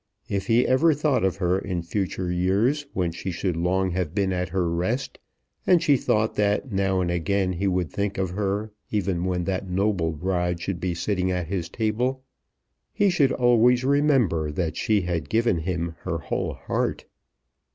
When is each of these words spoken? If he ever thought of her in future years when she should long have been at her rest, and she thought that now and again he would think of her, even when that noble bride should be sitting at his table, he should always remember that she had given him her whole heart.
If 0.27 0.47
he 0.47 0.65
ever 0.65 0.95
thought 0.95 1.23
of 1.23 1.35
her 1.35 1.59
in 1.59 1.83
future 1.83 2.31
years 2.31 2.87
when 2.91 3.11
she 3.11 3.29
should 3.29 3.55
long 3.55 3.91
have 3.91 4.15
been 4.15 4.33
at 4.33 4.49
her 4.49 4.67
rest, 4.67 5.19
and 5.67 5.83
she 5.83 5.95
thought 5.95 6.33
that 6.37 6.71
now 6.71 7.01
and 7.01 7.11
again 7.11 7.53
he 7.53 7.67
would 7.67 7.91
think 7.91 8.17
of 8.17 8.31
her, 8.31 8.71
even 8.89 9.25
when 9.25 9.43
that 9.43 9.69
noble 9.69 10.11
bride 10.13 10.59
should 10.59 10.79
be 10.79 10.95
sitting 10.95 11.29
at 11.29 11.49
his 11.49 11.69
table, 11.69 12.23
he 12.91 13.11
should 13.11 13.31
always 13.31 13.83
remember 13.83 14.49
that 14.51 14.75
she 14.75 15.01
had 15.01 15.29
given 15.29 15.59
him 15.59 15.93
her 15.99 16.17
whole 16.17 16.55
heart. 16.55 17.05